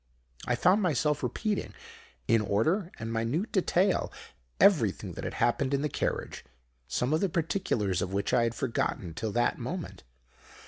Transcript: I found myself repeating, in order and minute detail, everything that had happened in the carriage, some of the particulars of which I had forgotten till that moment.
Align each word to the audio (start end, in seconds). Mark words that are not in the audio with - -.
I 0.47 0.55
found 0.55 0.81
myself 0.81 1.21
repeating, 1.21 1.75
in 2.27 2.41
order 2.41 2.91
and 2.97 3.13
minute 3.13 3.51
detail, 3.51 4.11
everything 4.59 5.11
that 5.13 5.23
had 5.23 5.35
happened 5.35 5.75
in 5.75 5.83
the 5.83 5.89
carriage, 5.89 6.43
some 6.87 7.13
of 7.13 7.21
the 7.21 7.29
particulars 7.29 8.01
of 8.01 8.11
which 8.11 8.33
I 8.33 8.41
had 8.41 8.55
forgotten 8.55 9.13
till 9.13 9.31
that 9.33 9.59
moment. 9.59 10.03